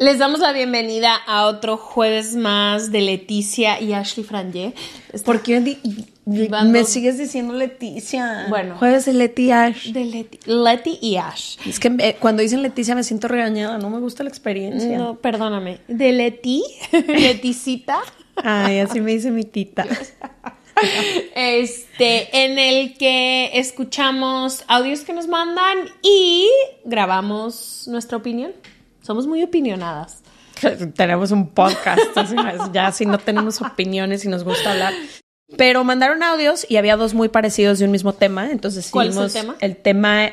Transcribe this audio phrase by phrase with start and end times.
[0.00, 4.72] Les damos la bienvenida a otro jueves más de Leticia y Ashley Franje.
[5.26, 5.76] ¿Por qué
[6.24, 8.46] me sigues diciendo Leticia?
[8.48, 8.76] Bueno.
[8.78, 9.92] Jueves de Leti Ash.
[9.92, 11.58] De Leti, Leti y Ash.
[11.66, 14.96] Es que eh, cuando dicen Leticia me siento regañada, no me gusta la experiencia.
[14.96, 15.80] No, perdóname.
[15.86, 16.64] De Leti,
[17.06, 18.00] Leticita.
[18.36, 19.86] Ay, así me dice mi tita.
[21.34, 26.48] Este, en el que escuchamos audios que nos mandan y
[26.86, 28.52] grabamos nuestra opinión.
[29.02, 30.22] Somos muy opinionadas.
[30.94, 32.00] tenemos un podcast,
[32.72, 34.92] ya si no tenemos opiniones y nos gusta hablar.
[35.56, 39.16] Pero mandaron audios y había dos muy parecidos de un mismo tema, entonces ¿Cuál es
[39.16, 39.56] el tema?
[39.60, 40.30] El tema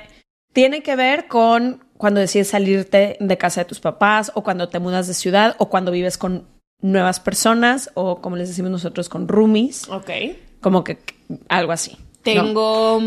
[0.53, 4.79] tiene que ver con cuando decides salirte de casa de tus papás o cuando te
[4.79, 6.45] mudas de ciudad o cuando vives con
[6.81, 10.09] nuevas personas o como les decimos nosotros con roomies, Ok.
[10.61, 10.99] como que
[11.49, 11.97] algo así.
[11.97, 12.07] ¿no?
[12.21, 13.01] Tengo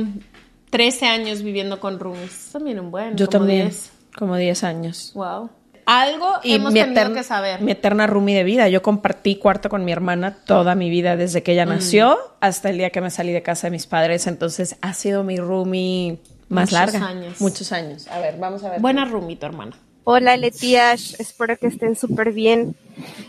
[0.70, 2.48] 13 años viviendo con roomies.
[2.52, 3.16] También un buen.
[3.16, 3.92] Yo también, 10.
[4.16, 5.12] Como 10 años.
[5.14, 5.50] Wow.
[5.86, 7.60] Algo hemos mi, tenido que saber.
[7.62, 8.68] mi eterna roomie de vida.
[8.68, 12.78] Yo compartí cuarto con mi hermana toda mi vida, desde que ella nació hasta el
[12.78, 14.26] día que me salí de casa de mis padres.
[14.28, 17.06] Entonces ha sido mi roomie más Muchos larga.
[17.08, 17.40] años.
[17.40, 18.06] Muchos años.
[18.08, 18.80] A ver, vamos a ver.
[18.80, 19.72] Buena roomie, tu hermana.
[20.12, 22.74] Hola Letiash, espero que estén súper bien.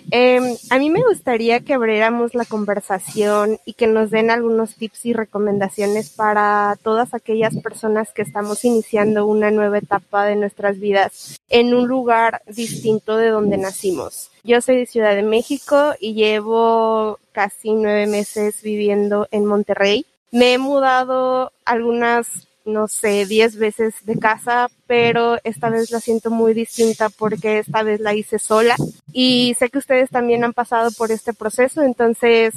[0.10, 0.40] Eh,
[0.72, 5.14] a mí me gustaría que abriéramos la conversación y que nos den algunos tips y
[5.14, 11.76] recomendaciones para todas aquellas personas que estamos iniciando una nueva etapa de nuestras vidas en
[11.76, 14.32] un lugar distinto de donde nacimos.
[14.44, 20.08] Yo soy de Ciudad de México y llevo casi nueve meses viviendo en Monterrey.
[20.32, 26.30] Me he mudado algunas no sé, 10 veces de casa, pero esta vez la siento
[26.30, 28.76] muy distinta porque esta vez la hice sola
[29.12, 32.54] y sé que ustedes también han pasado por este proceso, entonces,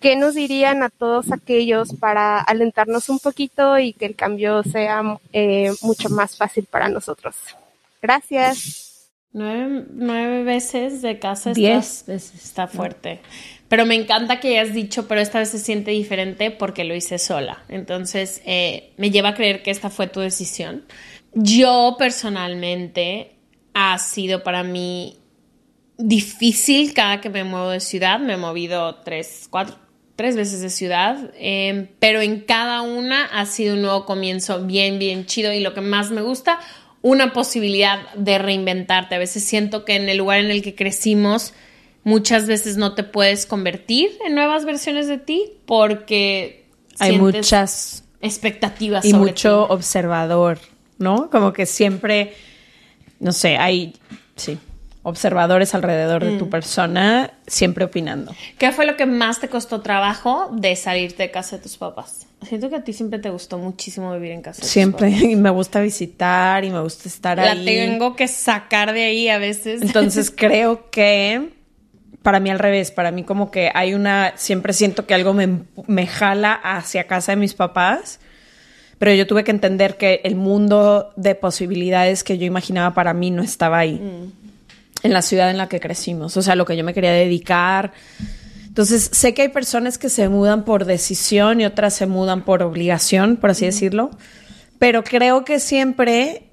[0.00, 5.18] ¿qué nos dirían a todos aquellos para alentarnos un poquito y que el cambio sea
[5.32, 7.34] eh, mucho más fácil para nosotros?
[8.02, 8.83] Gracias.
[9.34, 11.50] Nueve, nueve veces de casa.
[11.50, 12.34] está- Diez veces.
[12.44, 13.20] Está fuerte.
[13.68, 17.18] Pero me encanta que hayas dicho, pero esta vez se siente diferente porque lo hice
[17.18, 17.64] sola.
[17.68, 20.84] Entonces, eh, me lleva a creer que esta fue tu decisión.
[21.34, 23.32] Yo personalmente
[23.74, 25.18] ha sido para mí
[25.98, 28.20] difícil cada que me muevo de ciudad.
[28.20, 29.76] Me he movido tres, cuatro,
[30.14, 35.00] tres veces de ciudad, eh, pero en cada una ha sido un nuevo comienzo bien,
[35.00, 36.60] bien chido y lo que más me gusta,
[37.04, 39.14] una posibilidad de reinventarte.
[39.14, 41.52] A veces siento que en el lugar en el que crecimos,
[42.02, 46.64] muchas veces no te puedes convertir en nuevas versiones de ti porque
[46.98, 49.74] Hay muchas expectativas y sobre mucho ti.
[49.74, 50.58] observador,
[50.96, 51.28] ¿no?
[51.28, 52.32] Como que siempre,
[53.20, 53.92] no sé, hay,
[54.36, 54.56] sí,
[55.04, 56.38] observadores alrededor de Mm.
[56.38, 58.34] tu persona, siempre opinando.
[58.58, 62.26] ¿Qué fue lo que más te costó trabajo de salirte de casa de tus papás?
[62.42, 64.56] Siento que a ti siempre te gustó muchísimo vivir en casa.
[64.56, 65.22] de tus Siempre, papás.
[65.30, 67.64] y me gusta visitar y me gusta estar La ahí.
[67.64, 69.80] tengo que sacar de ahí a veces.
[69.82, 71.50] Entonces creo que
[72.22, 75.60] para mí al revés, para mí como que hay una, siempre siento que algo me,
[75.86, 78.18] me jala hacia casa de mis papás,
[78.98, 83.30] pero yo tuve que entender que el mundo de posibilidades que yo imaginaba para mí
[83.30, 84.00] no estaba ahí,
[85.04, 87.92] en la ciudad en la que crecimos, o sea, lo que yo me quería dedicar.
[88.66, 92.62] Entonces, sé que hay personas que se mudan por decisión y otras se mudan por
[92.62, 94.10] obligación, por así decirlo,
[94.80, 96.50] pero creo que siempre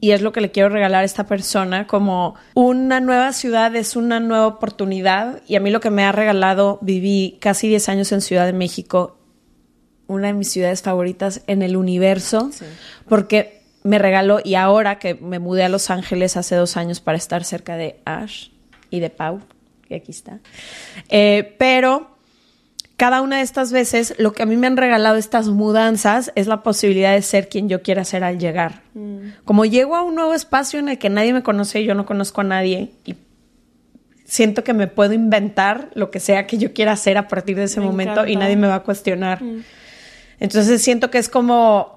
[0.00, 3.96] y es lo que le quiero regalar a esta persona, como una nueva ciudad es
[3.96, 8.12] una nueva oportunidad y a mí lo que me ha regalado, viví casi 10 años
[8.12, 9.16] en Ciudad de México,
[10.06, 12.50] una de mis ciudades favoritas en el universo,
[13.08, 17.16] porque me regaló, y ahora que me mudé a Los Ángeles hace dos años para
[17.16, 18.48] estar cerca de Ash
[18.90, 19.40] y de Pau,
[19.86, 20.40] que aquí está,
[21.08, 22.14] eh, pero
[22.96, 26.46] cada una de estas veces lo que a mí me han regalado estas mudanzas es
[26.46, 28.82] la posibilidad de ser quien yo quiera ser al llegar.
[28.94, 29.30] Mm.
[29.44, 32.06] Como llego a un nuevo espacio en el que nadie me conoce y yo no
[32.06, 33.16] conozco a nadie y
[34.24, 37.64] siento que me puedo inventar lo que sea que yo quiera hacer a partir de
[37.64, 39.42] ese momento y nadie me va a cuestionar.
[39.42, 39.64] Mm.
[40.38, 41.93] Entonces siento que es como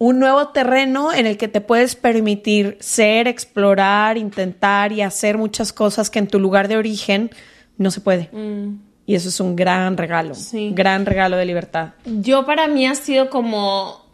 [0.00, 5.74] un nuevo terreno en el que te puedes permitir ser, explorar, intentar y hacer muchas
[5.74, 7.30] cosas que en tu lugar de origen
[7.76, 8.30] no se puede.
[8.32, 8.80] Mm.
[9.04, 10.70] Y eso es un gran regalo, sí.
[10.72, 11.90] gran regalo de libertad.
[12.06, 14.06] Yo para mí ha sido como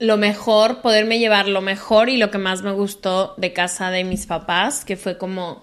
[0.00, 4.02] lo mejor, poderme llevar lo mejor y lo que más me gustó de casa de
[4.02, 5.62] mis papás, que fue como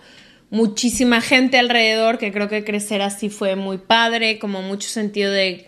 [0.49, 5.67] muchísima gente alrededor, que creo que crecer así fue muy padre, como mucho sentido de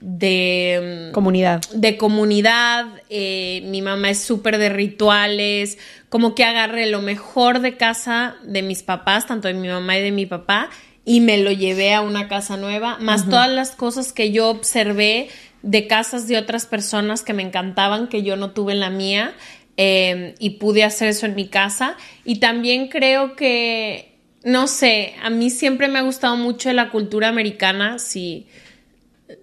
[0.00, 1.60] de mm, comunidad.
[1.72, 2.86] De comunidad.
[3.10, 5.78] Eh, mi mamá es súper de rituales.
[6.08, 10.02] Como que agarré lo mejor de casa de mis papás, tanto de mi mamá y
[10.02, 10.70] de mi papá,
[11.04, 15.28] y me lo llevé a una casa nueva, más todas las cosas que yo observé
[15.62, 19.34] de casas de otras personas que me encantaban, que yo no tuve en la mía,
[19.76, 21.96] em, y pude hacer eso en mi casa.
[22.24, 27.28] Y también creo que, no sé, a mí siempre me ha gustado mucho la cultura
[27.28, 28.46] americana, si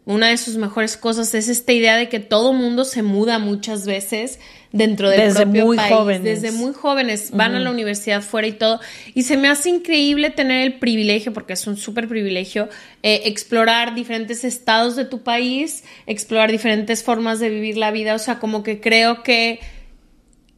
[0.05, 3.85] una de sus mejores cosas es esta idea de que todo mundo se muda muchas
[3.85, 4.39] veces
[4.71, 6.41] dentro del desde propio muy Jóvenes.
[6.41, 7.31] Desde muy jóvenes.
[7.31, 8.79] Van a la universidad fuera y todo.
[9.13, 12.67] Y se me hace increíble tener el privilegio, porque es un súper privilegio,
[13.03, 18.15] eh, explorar diferentes estados de tu país, explorar diferentes formas de vivir la vida.
[18.15, 19.59] O sea, como que creo que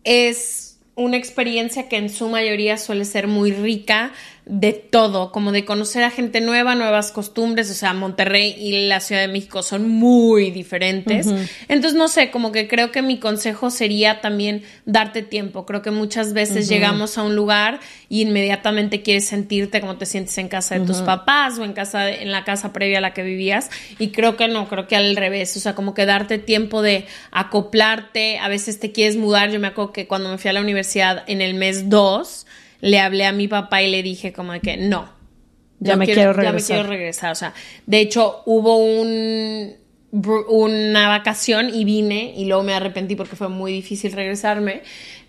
[0.03, 4.13] es una experiencia que en su mayoría suele ser muy rica
[4.49, 9.01] de todo, como de conocer a gente nueva, nuevas costumbres, o sea, Monterrey y la
[9.01, 11.27] Ciudad de México son muy diferentes.
[11.67, 15.65] Entonces, no sé, como que creo que mi consejo sería también darte tiempo.
[15.65, 20.37] Creo que muchas veces llegamos a un lugar y inmediatamente quieres sentirte como te sientes
[20.37, 23.23] en casa de tus papás o en casa en la casa previa a la que
[23.23, 23.69] vivías.
[23.99, 27.05] Y creo que no, creo que al revés, o sea, como que darte tiempo de
[27.31, 30.61] acoplarte, a veces te quieres mudar, yo me acuerdo que cuando me fui a la
[30.61, 32.46] universidad en el mes 2,
[32.81, 35.09] le hablé a mi papá y le dije como de que no.
[35.79, 36.43] Ya me quiero, regresar.
[36.43, 37.31] Ya me quiero regresar.
[37.31, 37.53] O sea,
[37.85, 39.75] de hecho, hubo un,
[40.11, 44.81] una vacación y vine y luego me arrepentí porque fue muy difícil regresarme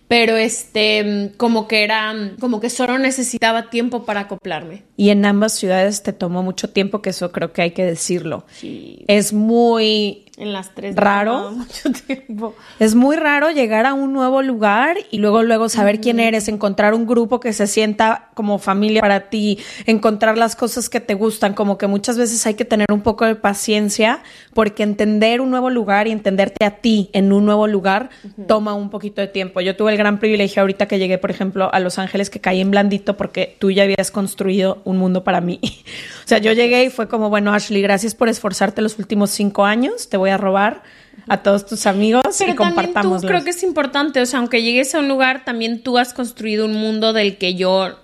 [0.09, 4.83] pero este como que era como que solo necesitaba tiempo para acoplarme.
[4.97, 8.47] Y en ambas ciudades te tomó mucho tiempo, que eso creo que hay que decirlo.
[8.51, 9.05] Sí.
[9.07, 10.95] Es muy en las tres.
[10.97, 11.51] Raro.
[11.57, 12.55] Mucho tiempo.
[12.79, 16.95] Es muy raro llegar a un nuevo lugar y luego, luego saber quién eres, encontrar
[16.95, 21.55] un grupo que se sienta como familia para ti, encontrar las cosas que te gustan,
[21.55, 24.23] como que muchas veces hay que tener un poco de paciencia
[24.55, 28.11] porque entender un nuevo lugar y entenderte a ti en un nuevo lugar
[28.47, 29.61] toma un poquito de tiempo.
[29.61, 32.61] Yo tuve el gran privilegio ahorita que llegué, por ejemplo, a Los Ángeles que caí
[32.61, 35.59] en blandito porque tú ya habías construido un mundo para mí.
[36.25, 39.65] o sea, yo llegué y fue como, bueno, Ashley, gracias por esforzarte los últimos cinco
[39.65, 40.83] años, te voy a robar
[41.27, 43.23] a todos tus amigos y compartamos.
[43.23, 46.65] Creo que es importante, o sea, aunque llegues a un lugar, también tú has construido
[46.67, 47.99] un mundo del que yo,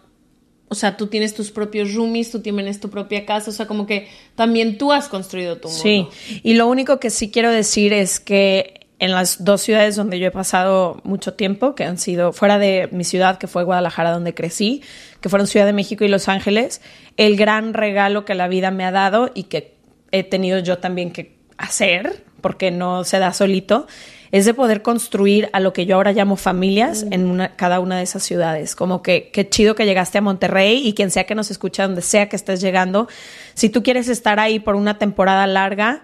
[0.69, 3.87] o sea, tú tienes tus propios roomies, tú tienes tu propia casa, o sea, como
[3.87, 5.83] que también tú has construido tu mundo.
[5.83, 6.07] Sí,
[6.43, 10.29] y lo único que sí quiero decir es que en las dos ciudades donde yo
[10.29, 14.35] he pasado mucho tiempo, que han sido fuera de mi ciudad, que fue Guadalajara, donde
[14.35, 14.83] crecí,
[15.21, 16.81] que fueron Ciudad de México y Los Ángeles,
[17.17, 19.75] el gran regalo que la vida me ha dado y que
[20.13, 23.87] he tenido yo también que hacer, porque no se da solito,
[24.35, 27.13] es de poder construir a lo que yo ahora llamo familias mm.
[27.13, 28.75] en una, cada una de esas ciudades.
[28.75, 32.03] Como que qué chido que llegaste a Monterrey y quien sea que nos escuche, donde
[32.03, 33.07] sea que estés llegando,
[33.55, 36.03] si tú quieres estar ahí por una temporada larga,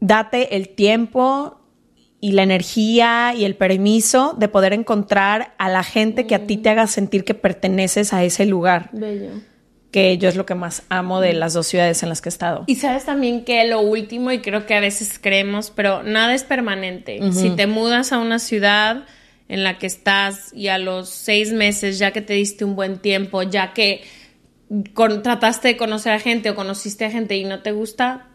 [0.00, 1.60] date el tiempo
[2.20, 6.58] y la energía y el permiso de poder encontrar a la gente que a ti
[6.58, 8.90] te haga sentir que perteneces a ese lugar.
[8.92, 9.51] Bello
[9.92, 12.32] que yo es lo que más amo de las dos ciudades en las que he
[12.32, 12.64] estado.
[12.66, 16.44] Y sabes también que lo último, y creo que a veces creemos, pero nada es
[16.44, 17.20] permanente.
[17.32, 19.04] Si te mudas a una ciudad
[19.48, 22.98] en la que estás y a los seis meses, ya que te diste un buen
[22.98, 24.02] tiempo, ya que
[25.22, 28.28] trataste de conocer a gente o conociste a gente y no te gusta,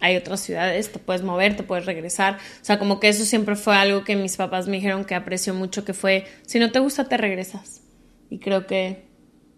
[0.00, 2.38] hay otras ciudades, te puedes mover, te puedes regresar.
[2.60, 5.54] O sea, como que eso siempre fue algo que mis papás me dijeron que aprecio
[5.54, 7.82] mucho, que fue, si no te gusta, te regresas.
[8.28, 9.13] Y creo que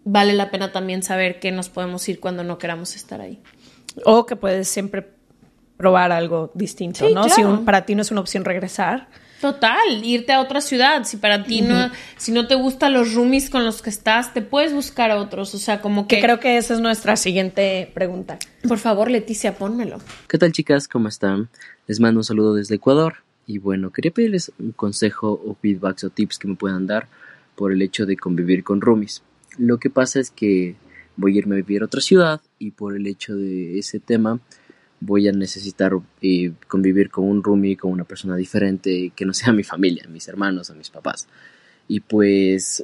[0.07, 3.39] vale la pena también saber que nos podemos ir cuando no queramos estar ahí.
[4.05, 5.09] O que puedes siempre
[5.75, 7.29] probar algo distinto, ¿no?
[7.29, 9.09] Si para ti no es una opción regresar.
[9.41, 11.03] Total, irte a otra ciudad.
[11.03, 14.41] Si para ti no, si no te gustan los roomies con los que estás, te
[14.41, 15.53] puedes buscar a otros.
[15.53, 16.15] O sea, como que.
[16.15, 18.39] que creo que esa es nuestra siguiente pregunta.
[18.67, 19.99] Por favor, Leticia, pónmelo.
[20.27, 20.87] ¿Qué tal, chicas?
[20.87, 21.49] ¿Cómo están?
[21.85, 23.17] Les mando un saludo desde Ecuador.
[23.45, 27.07] Y bueno, quería pedirles un consejo o feedbacks o tips que me puedan dar
[27.55, 29.21] por el hecho de convivir con roomies.
[29.57, 30.75] Lo que pasa es que
[31.15, 34.39] voy a irme a vivir a otra ciudad y por el hecho de ese tema
[34.99, 39.53] voy a necesitar eh, convivir con un roomie, con una persona diferente que no sea
[39.53, 41.27] mi familia, mis hermanos o mis papás.
[41.87, 42.83] Y pues,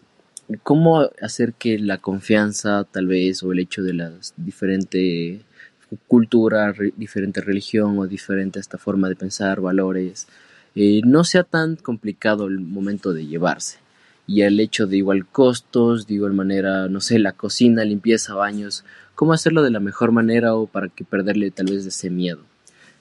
[0.63, 5.41] ¿cómo hacer que la confianza tal vez o el hecho de las diferentes
[6.07, 10.27] cultura, diferente religión o diferente esta forma de pensar, valores,
[10.75, 13.82] eh, no sea tan complicado el momento de llevarse?
[14.27, 18.85] Y el hecho de igual costos, de igual manera, no sé, la cocina, limpieza, baños,
[19.15, 22.41] cómo hacerlo de la mejor manera o para que perderle tal vez ese miedo.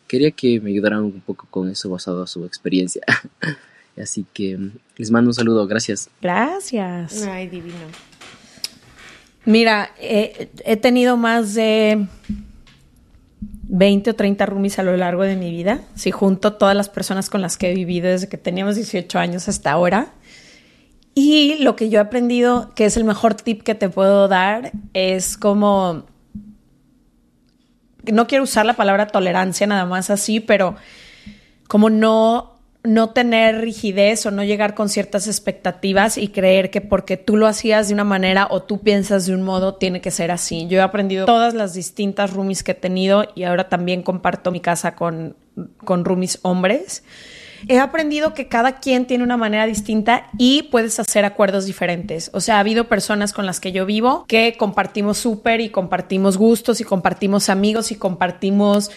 [0.09, 3.03] Quería que me ayudaran un poco con eso basado a su experiencia.
[3.97, 4.59] Así que
[4.97, 6.11] les mando un saludo, gracias.
[6.21, 7.23] Gracias.
[7.25, 7.77] Ay, divino.
[9.45, 12.07] Mira, he tenido más de
[13.75, 15.81] 20 o 30 roomies a lo largo de mi vida.
[15.95, 19.49] Si junto todas las personas con las que he vivido desde que teníamos 18 años
[19.49, 20.13] hasta ahora.
[21.15, 24.73] Y lo que yo he aprendido, que es el mejor tip que te puedo dar,
[24.95, 26.07] es como,
[28.11, 30.75] no quiero usar la palabra tolerancia nada más así, pero
[31.69, 32.53] como no,
[32.83, 37.47] no tener rigidez o no llegar con ciertas expectativas y creer que porque tú lo
[37.47, 40.67] hacías de una manera o tú piensas de un modo, tiene que ser así.
[40.67, 44.61] Yo he aprendido todas las distintas roomies que he tenido y ahora también comparto mi
[44.61, 45.37] casa con,
[45.85, 47.05] con roomies hombres
[47.69, 52.31] he aprendido que cada quien tiene una manera distinta y puedes hacer acuerdos diferentes.
[52.35, 56.37] O sea, ha habido personas con las que yo vivo que compartimos súper y compartimos
[56.37, 58.91] gustos y compartimos amigos y compartimos...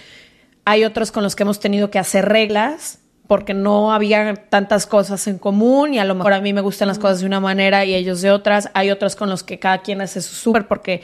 [0.68, 5.28] Hay otros con los que hemos tenido que hacer reglas porque no había tantas cosas
[5.28, 7.86] en común y a lo mejor a mí me gustan las cosas de una manera
[7.86, 8.70] y ellos de otras.
[8.74, 11.02] Hay otros con los que cada quien hace su súper porque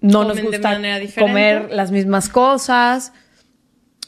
[0.00, 0.80] no nos gusta
[1.18, 3.12] comer las mismas cosas.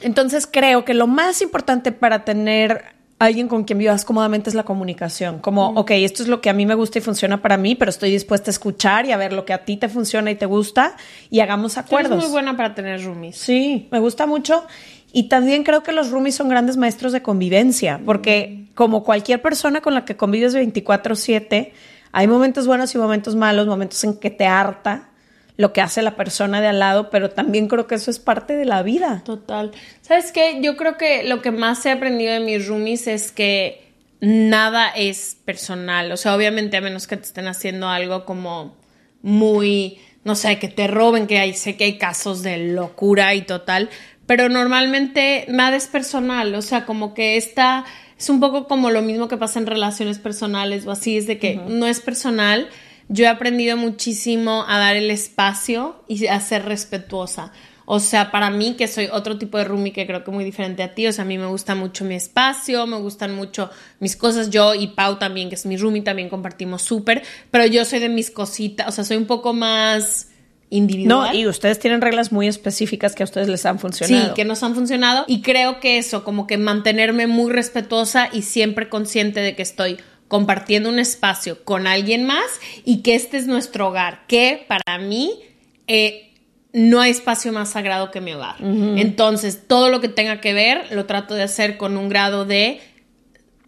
[0.03, 2.83] Entonces creo que lo más importante para tener
[3.19, 5.39] alguien con quien vivas cómodamente es la comunicación.
[5.39, 7.89] Como, ok, esto es lo que a mí me gusta y funciona para mí, pero
[7.89, 10.45] estoy dispuesta a escuchar y a ver lo que a ti te funciona y te
[10.45, 10.95] gusta
[11.29, 12.17] y hagamos acuerdos.
[12.17, 13.37] Es muy buena para tener roomies.
[13.37, 14.65] Sí, me gusta mucho.
[15.13, 19.79] Y también creo que los roomies son grandes maestros de convivencia, porque como cualquier persona
[19.81, 21.71] con la que convives 24/7,
[22.11, 25.09] hay momentos buenos y momentos malos, momentos en que te harta,
[25.55, 28.55] lo que hace la persona de al lado, pero también creo que eso es parte
[28.55, 29.21] de la vida.
[29.25, 29.71] Total.
[30.01, 30.59] ¿Sabes qué?
[30.61, 33.83] Yo creo que lo que más he aprendido de mis roomies es que
[34.19, 36.11] nada es personal.
[36.11, 38.75] O sea, obviamente a menos que te estén haciendo algo como
[39.21, 43.41] muy, no sé, que te roben, que hay, sé que hay casos de locura y
[43.41, 43.89] total,
[44.25, 46.55] pero normalmente nada es personal.
[46.55, 47.85] O sea, como que esta
[48.17, 51.37] es un poco como lo mismo que pasa en relaciones personales o así, es de
[51.37, 52.69] que no es personal
[53.09, 57.51] yo he aprendido muchísimo a dar el espacio y a ser respetuosa.
[57.85, 60.83] O sea, para mí, que soy otro tipo de roomie que creo que muy diferente
[60.83, 63.69] a ti, o sea, a mí me gusta mucho mi espacio, me gustan mucho
[63.99, 64.49] mis cosas.
[64.49, 68.09] Yo y Pau también, que es mi roomie, también compartimos súper, pero yo soy de
[68.09, 70.29] mis cositas, o sea, soy un poco más
[70.69, 71.33] individual.
[71.33, 74.27] No, y ustedes tienen reglas muy específicas que a ustedes les han funcionado.
[74.27, 75.25] Sí, que nos han funcionado.
[75.27, 79.97] Y creo que eso, como que mantenerme muy respetuosa y siempre consciente de que estoy
[80.27, 82.45] compartiendo un espacio con alguien más
[82.85, 85.39] y que este es nuestro hogar, que para mí
[85.87, 86.31] eh,
[86.73, 88.55] no hay espacio más sagrado que mi hogar.
[88.59, 92.81] Entonces, todo lo que tenga que ver lo trato de hacer con un grado de,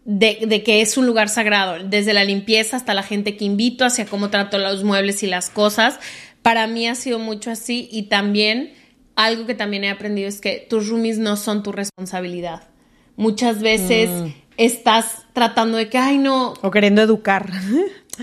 [0.04, 4.06] de, que es un lugar sagrado, desde la limpieza hasta la gente que invito, hacia
[4.06, 6.00] cómo trato los muebles y las cosas.
[6.42, 8.72] Para mí ha sido mucho así y también
[9.14, 12.64] algo que también he aprendido es que tus roomies no son tu responsabilidad.
[13.16, 14.10] Muchas veces...
[14.10, 16.54] Mm estás tratando de que, ay, no.
[16.62, 17.46] O queriendo educar.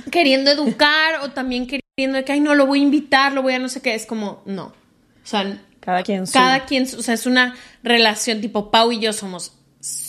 [0.09, 3.53] Queriendo educar o también queriendo de que, ay, no, lo voy a invitar, lo voy
[3.53, 3.93] a no sé qué.
[3.93, 4.63] Es como, no.
[4.63, 4.73] O
[5.23, 6.25] sea, cada quien.
[6.25, 7.53] Cada quien, o sea, es una
[7.83, 9.53] relación tipo Pau y yo somos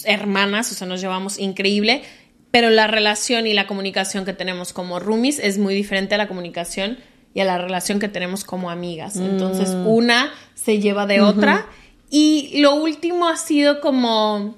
[0.04, 2.04] hermanas, o sea, nos llevamos increíble,
[2.50, 6.26] pero la relación y la comunicación que tenemos como roomies es muy diferente a la
[6.26, 6.96] comunicación
[7.34, 9.16] y a la relación que tenemos como amigas.
[9.16, 9.86] Entonces, mm.
[9.86, 11.66] una se lleva de otra.
[12.08, 14.54] Y lo último ha sido como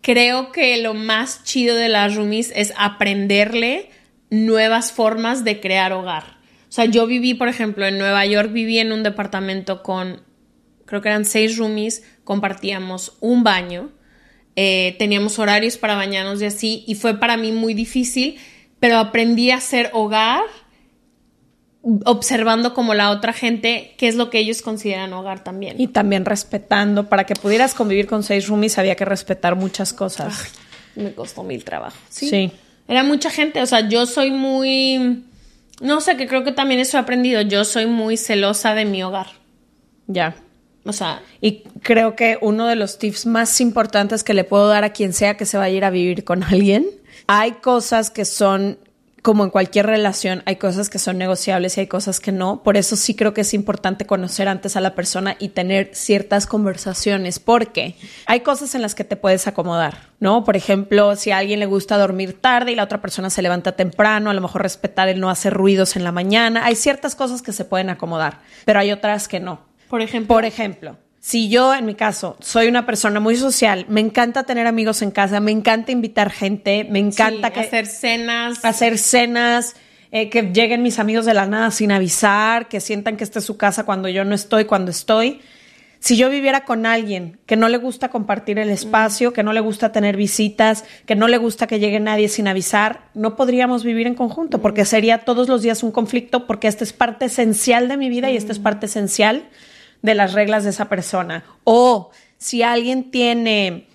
[0.00, 3.90] creo que lo más chido de las roomies es aprenderle
[4.30, 6.38] nuevas formas de crear hogar.
[6.68, 10.22] O sea, yo viví, por ejemplo, en Nueva York, viví en un departamento con,
[10.86, 13.90] creo que eran seis roomies, compartíamos un baño,
[14.54, 18.38] eh, teníamos horarios para bañarnos y así, y fue para mí muy difícil,
[18.78, 20.42] pero aprendí a hacer hogar
[22.04, 25.80] observando como la otra gente qué es lo que ellos consideran hogar también.
[25.80, 30.52] Y también respetando, para que pudieras convivir con seis roomies había que respetar muchas cosas.
[30.94, 31.96] me costó mil trabajo.
[32.08, 32.52] ¿Sí?
[32.86, 35.24] Era mucha gente, o sea, yo soy muy,
[35.80, 39.02] no sé, que creo que también eso he aprendido, yo soy muy celosa de mi
[39.02, 39.28] hogar.
[40.06, 40.34] Ya.
[40.84, 44.82] O sea, y creo que uno de los tips más importantes que le puedo dar
[44.82, 46.86] a quien sea que se vaya a ir a vivir con alguien,
[47.26, 48.78] hay cosas que son
[49.22, 52.62] como en cualquier relación, hay cosas que son negociables y hay cosas que no.
[52.62, 56.46] Por eso sí creo que es importante conocer antes a la persona y tener ciertas
[56.46, 57.96] conversaciones, porque
[58.26, 60.44] hay cosas en las que te puedes acomodar, ¿no?
[60.44, 63.72] Por ejemplo, si a alguien le gusta dormir tarde y la otra persona se levanta
[63.72, 66.64] temprano, a lo mejor respetar el no hacer ruidos en la mañana.
[66.64, 69.60] Hay ciertas cosas que se pueden acomodar, pero hay otras que no.
[69.88, 70.34] Por ejemplo.
[70.34, 74.66] Por ejemplo, si yo, en mi caso, soy una persona muy social, me encanta tener
[74.66, 78.64] amigos en casa, me encanta invitar gente, me encanta Sí, que hacer cenas.
[78.64, 79.76] hacer cenas,
[80.12, 83.44] eh, que lleguen mis amigos de la nada sin avisar, que sientan que esta es
[83.44, 85.42] su casa cuando yo no estoy, cuando estoy.
[85.98, 89.60] Si yo viviera con alguien que no le gusta compartir el espacio, que no le
[89.60, 94.06] gusta tener visitas, que no le gusta que llegue nadie sin avisar, no podríamos vivir
[94.06, 97.98] en conjunto porque sería todos los días un conflicto porque esta es parte esencial de
[97.98, 99.44] mi vida y esta es parte esencial
[100.02, 101.44] de las reglas de esa persona.
[101.64, 103.86] O si alguien tiene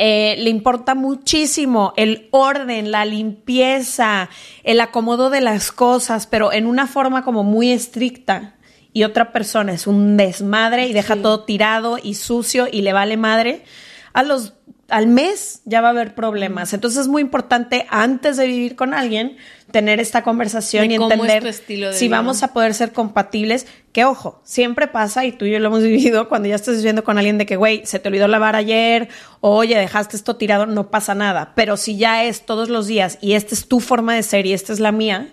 [0.00, 4.30] eh, le importa muchísimo el orden, la limpieza,
[4.62, 8.54] el acomodo de las cosas, pero en una forma como muy estricta.
[8.92, 13.16] Y otra persona es un desmadre y deja todo tirado y sucio y le vale
[13.16, 13.64] madre.
[14.12, 14.54] A los
[14.88, 16.72] al mes ya va a haber problemas.
[16.72, 19.36] Entonces es muy importante antes de vivir con alguien
[19.70, 22.16] tener esta conversación y es entender si vida.
[22.16, 23.66] vamos a poder ser compatibles.
[23.92, 27.04] Que ojo, siempre pasa y tú y yo lo hemos vivido cuando ya estás viviendo
[27.04, 29.08] con alguien de que, güey, se te olvidó lavar ayer,
[29.40, 31.52] o, oye, dejaste esto tirado, no pasa nada.
[31.54, 34.54] Pero si ya es todos los días y esta es tu forma de ser y
[34.54, 35.28] esta es la mía,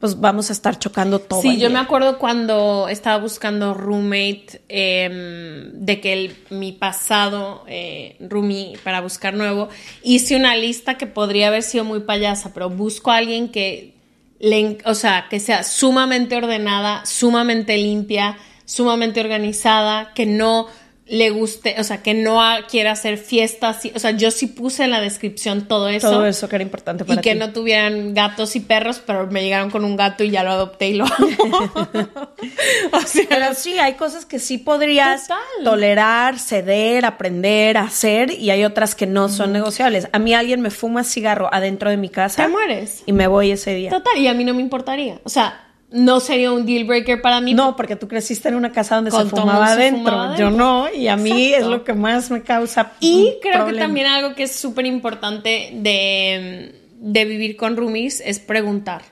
[0.00, 1.42] pues vamos a estar chocando todo.
[1.42, 1.70] Sí, yo día.
[1.70, 9.00] me acuerdo cuando estaba buscando roommate, em, de que el- mi pasado eh, roomie para
[9.02, 9.68] buscar nuevo,
[10.02, 13.94] hice una lista que podría haber sido muy payasa, pero busco a alguien que,
[14.38, 20.66] le, o sea, que sea sumamente ordenada, sumamente limpia, sumamente organizada, que no
[21.12, 22.40] le guste, o sea, que no
[22.70, 26.08] quiera hacer fiestas, y- o sea, yo sí puse en la descripción todo eso.
[26.08, 27.38] Todo eso que era importante para Y que ti.
[27.38, 30.88] no tuvieran gatos y perros, pero me llegaron con un gato y ya lo adopté
[30.90, 31.88] y lo amo.
[32.92, 35.40] o sea, Pero sí, hay cosas que sí podrías Total.
[35.64, 40.08] tolerar, ceder, aprender, hacer, y hay otras que no son negociables.
[40.12, 42.42] A mí alguien me fuma cigarro adentro de mi casa.
[42.44, 43.02] te mueres.
[43.06, 43.90] Y me voy ese día.
[43.90, 45.18] Total, y a mí no me importaría.
[45.24, 47.52] O sea, no sería un deal breaker para mí.
[47.54, 50.36] No, porque tú creciste en una casa donde se fumaba adentro.
[50.36, 51.64] Yo no, y a mí Exacto.
[51.66, 52.92] es lo que más me causa.
[53.00, 58.38] Y creo que también algo que es súper importante de, de vivir con roomies es
[58.38, 59.02] preguntar.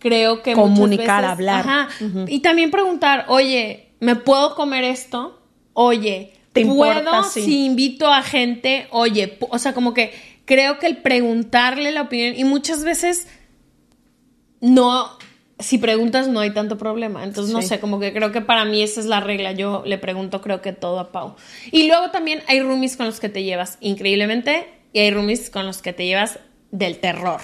[0.00, 1.60] Creo que Comunicar, veces- hablar.
[1.68, 1.88] Ajá.
[2.28, 5.40] Y también preguntar, oye, ¿me puedo comer esto?
[5.72, 7.22] Oye, ¿Te ¿puedo?
[7.24, 7.42] Sí.
[7.42, 8.88] si invito a gente?
[8.90, 10.12] Oye, o sea, como que
[10.44, 13.28] creo que el preguntarle la opinión y muchas veces
[14.60, 15.08] no,
[15.58, 17.24] si preguntas no hay tanto problema.
[17.24, 17.68] Entonces, no Sí.
[17.68, 19.52] sé, como que creo que para mí esa es la regla.
[19.52, 21.34] Yo le pregunto creo que todo a Pau.
[21.72, 25.66] Y luego también hay roomies con los que te llevas increíblemente y hay roomies con
[25.66, 26.38] los que te llevas
[26.70, 27.40] del terror.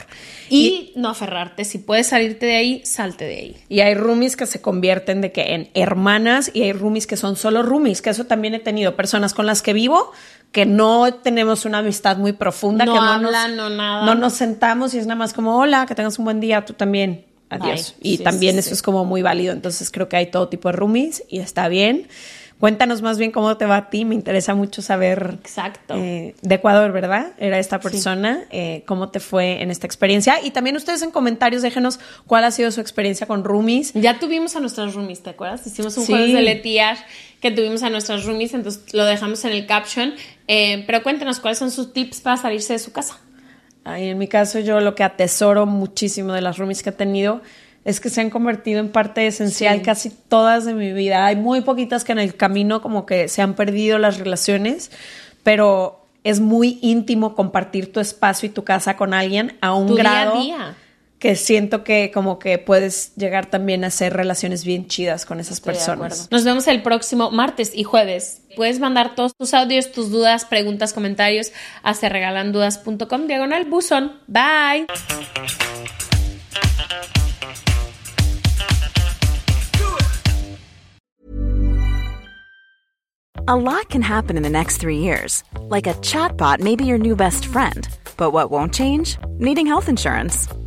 [0.51, 1.65] Y, no aferrarte.
[1.65, 3.57] Si puedes salirte de ahí, salte de ahí.
[3.71, 7.35] Y hay roomies que se convierten de que en hermanas y hay roomies que son
[7.37, 10.13] solo roomies, que eso también he tenido personas con las que vivo
[10.53, 14.05] que no tenemos una amistad muy profunda, No que no hablan, nos, no nada.
[14.07, 16.75] no nos sentamos y es nada más como hola, que tengas un buen día, tú
[16.75, 17.25] también.
[17.61, 17.95] Adiós.
[18.01, 18.11] Bye.
[18.13, 18.75] Y Sí, también sí, eso sí.
[18.75, 19.53] es como muy válido.
[19.53, 22.09] Entonces creo que hay todo tipo de roomies y está bien.
[22.61, 24.05] Cuéntanos más bien cómo te va a ti.
[24.05, 25.95] Me interesa mucho saber Exacto.
[25.97, 27.33] eh, de Ecuador, ¿verdad?
[27.39, 28.45] Era esta persona.
[28.51, 30.37] Eh, ¿Cómo te fue en esta experiencia?
[30.43, 33.93] Y también ustedes en comentarios déjenos cuál ha sido su experiencia con roomies.
[33.95, 35.67] Ya tuvimos a nuestras roomies, ¿te acuerdas?
[35.67, 37.01] Hicimos un jueves de Leti Ash
[37.41, 40.15] que tuvimos a nuestras roomies, entonces lo dejamos en el caption.
[40.47, 43.19] Eh, pero cuéntanos cuáles son sus tips para salirse de su casa.
[43.85, 47.43] Ay, en mi caso, yo lo que atesoro muchísimo de las roomies que he tenido
[47.85, 51.27] es que se han convertido en parte esencial casi todas de mi vida.
[51.27, 54.91] Hay muy poquitas que en el camino como que se han perdido las relaciones,
[55.43, 59.97] pero es muy íntimo compartir tu espacio y tu casa con alguien a un Tu
[59.97, 60.75] día a grado día.
[61.25, 65.57] Que siento que como que puedes llegar también a hacer relaciones bien chidas con esas
[65.57, 66.29] Estoy personas.
[66.31, 68.43] Nos vemos el próximo martes y jueves.
[68.57, 71.51] Puedes mandar todos tus audios, tus dudas, preguntas, comentarios
[71.83, 74.21] a serregalandudas.com diagonal buzón.
[74.27, 74.87] Bye.
[83.49, 85.43] A lot can happen in the next three years.
[85.71, 87.89] Like a chatbot may be your new best friend.
[88.19, 89.17] But what won't change?
[89.39, 90.49] Needing health insurance.